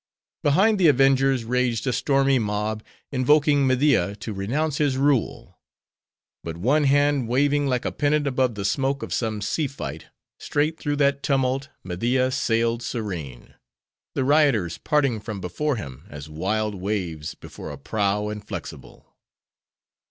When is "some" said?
9.13-9.41